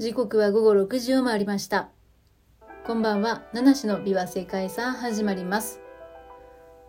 [0.00, 1.90] 時刻は午後6時を回りました。
[2.86, 5.82] こんばんは、七種の美は世界遺産始まります。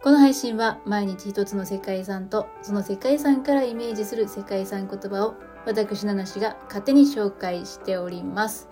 [0.02, 5.36] この配信は毎日一つの世界遺産とその世界遺産からイメージする世界遺産言葉を
[5.66, 8.70] 私七種が勝手に紹介しております。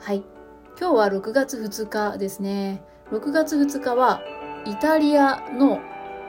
[0.00, 0.22] はい。
[0.78, 2.84] 今日は6月2日ですね。
[3.10, 4.20] 6月2日は
[4.66, 5.80] イタリアの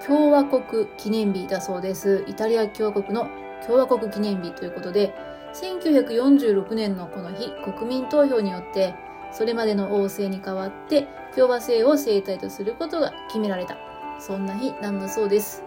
[0.08, 2.24] 共和国記念日だそうです。
[2.26, 3.28] イタリア共和国の
[3.68, 5.14] 共和国記念日ということで、
[5.54, 8.94] 1946年のこの日、国民投票によって、
[9.32, 13.78] それまでの王政に代わって共和制を生態とすることが決められた。
[14.20, 15.64] そんな日なんだそうです。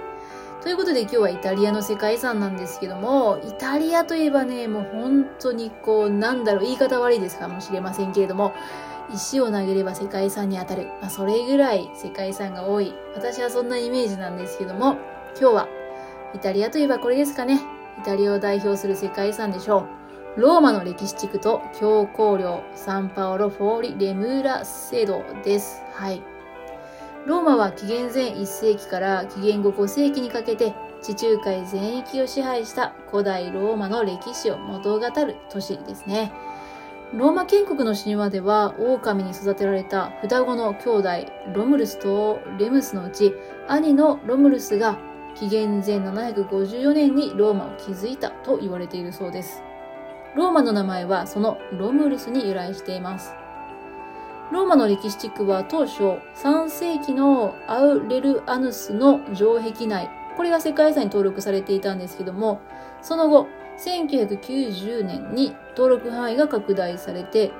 [0.62, 8.52] ということで今日はイタリアの世界遺産なんですけども、イタリアといえばね、もう本当にこう、なんだろう、言い方悪いですかもしれませんけれども、
[9.12, 10.88] 石を投げれば世界遺産に当たる。
[11.00, 12.92] まあ、それぐらい世界遺産が多い。
[13.14, 14.98] 私はそんなイメージなんですけども、
[15.40, 15.68] 今日は
[16.34, 17.79] イタリアといえばこれですかね。
[17.98, 19.86] イタリアを代表する世界遺産でしょ
[20.36, 20.40] う。
[20.40, 25.82] ローマの歴史地区と教皇領サンパオロ・フォーリ・レムーラ聖堂です。
[25.94, 26.22] はい。
[27.26, 36.32] ローマは紀元前1世紀から紀元後5世紀にかけて地中海全域を支配した古代ローマの歴史を物語る都市ですね。
[37.12, 41.08] ローマ建国の神話では狼に育てられた双子の兄弟
[41.52, 43.34] ロムルスとレムスのうち
[43.66, 44.96] 兄のロムルスが
[45.34, 49.62] 紀元前754年にローマを築いたと言われているそうです。
[50.36, 53.32] ローマの名前はそのロムルスに由来しています。
[54.52, 62.60] ローマの歴史地区は当初3世紀のアウレルアヌスの城壁内、これが世界遺産に登録されていたんですけども、
[63.00, 63.46] その後、
[63.78, 67.52] 1990年に登録範囲が拡大されて、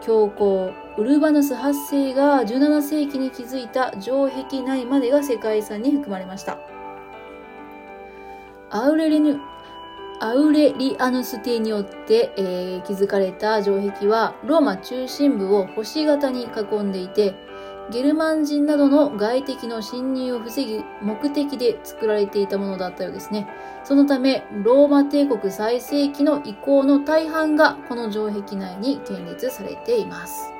[0.00, 6.58] 教皇ウルバヌス8世が17世紀に築いた城壁内までが世界遺産に含まれました。
[8.70, 9.40] アウレリヌ、
[10.20, 17.34] アウレリアヌス帝によって、えー築かれた城壁はローマ中心部を星型に囲んでいて、
[17.90, 23.48] ゲルマン人などの外敵の侵入を防ぐ目的で作られていたものだったようですね。
[23.84, 30.52] そのため、ローマ帝国最盛期の遺構の大半がこの城壁内に建立されています。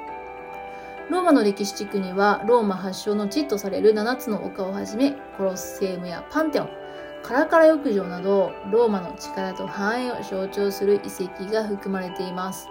[1.11, 6.69] ローマの歴史地区には、ローマ発祥の地とされる7つの丘をはじめ、コロッセウムやパンテオン、
[7.23, 12.69] カラカラ浴場など、ローマの力と繁栄を象徴する遺跡が含まれています。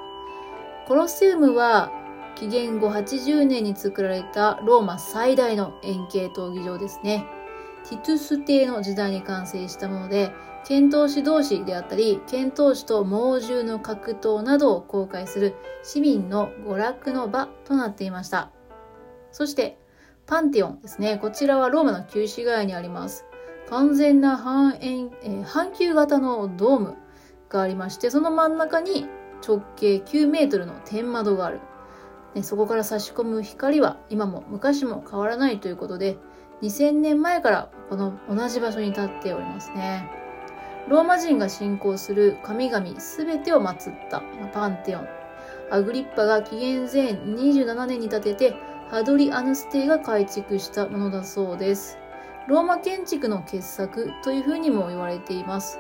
[0.88, 1.92] コロッセウムは、
[2.36, 7.26] 紀元後80年に作られたローマ最大の円形闘技場ですね。
[7.90, 10.32] ティトゥス帝の時代に完成したもので、
[10.66, 18.52] 剣闘士同士であったり、剣闘士と猛獣の格闘などを公開する市民の娯楽の場となっていました。
[19.32, 19.80] そして、
[20.26, 21.18] パンテオンですね。
[21.20, 23.27] こちらはローマの旧市街にあります。
[23.70, 26.96] 完全な半円、えー半球型のドーム
[27.50, 29.08] がありまして、その真ん中に
[29.46, 31.60] 直径9メートルの天窓がある。
[32.34, 36.18] ね、そこから差し込む光は今も昔も変わらないということで、
[36.62, 40.10] 2000年前からこの同じ場所に立っておりますね。
[40.88, 44.24] ローマ人が信仰する神々すべてを祀った
[44.54, 45.08] パンテオン。
[45.70, 48.56] アグリッパが紀元前27年に建てて、
[48.90, 51.98] ハドリアヌス帝が改築したものだそうです。
[52.48, 55.80] ローマ建築の傑作というふうにも言われています。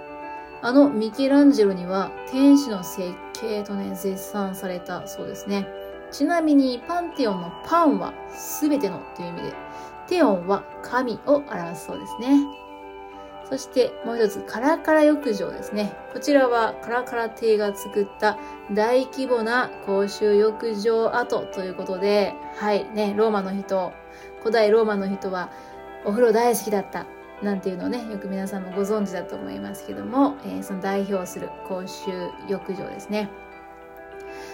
[0.61, 5.65] あのミケランジェロには天使の設計とね、絶賛されたそうですね。
[6.11, 8.13] ちなみにパンテオンのパンは
[8.59, 9.53] 全てのという意味で、
[10.07, 12.45] テオンは神を表すそうですね。
[13.49, 15.95] そしてもう一つ、カラカラ浴場ですね。
[16.11, 18.37] こちらはカラカラ帝が作った
[18.73, 23.93] 大規模な公衆浴場跡ということで、はい、ね、ローマの人、
[24.39, 25.49] 古代ローマの人は
[26.05, 27.05] お風呂大好きだった。
[27.41, 32.09] なんていうのをね、よく皆さんもご存知だと思いますけども、えーその代表する公衆
[32.47, 33.29] 浴場ですね。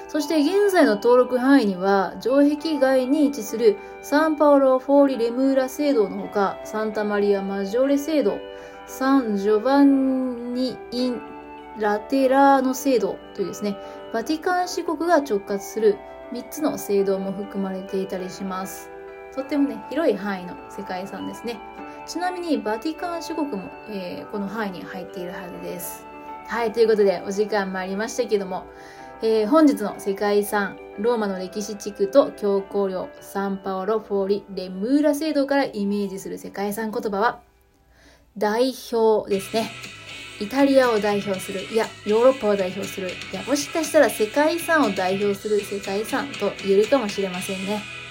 [0.07, 8.37] そして現在の登録範囲には、城壁外に位置するサンパオロ・フォーリ・レムーラ聖堂のほか、サンタマリア・マジョレ聖堂、
[8.85, 11.21] サン・ジョバンニ・イン・
[11.79, 13.77] ラテラーノ聖堂というですね、
[14.13, 15.97] バティカン市国が直轄する
[16.31, 18.92] 3つの聖堂も含まれていたりします。
[19.35, 21.59] とってもね、広い範囲の世界遺産ですね。
[22.05, 26.05] ちなみにバティカン市国も、えーこの範囲に入っているはずです。
[26.47, 28.65] はい、ということでお時間参りましたけども、
[29.21, 37.39] えー本日の世界遺産、ローマの歴史地区と教皇領サンパオロ・フォーリ・レムーラ聖堂からイメージする世界遺産言葉は、
[38.37, 39.71] 代表ですね。
[40.41, 48.02] イタリアを代表する、いや、ヨーロッパを代表する、いや、もしかしたら世界遺産を代表する世界遺産と言えるかもしれませんね。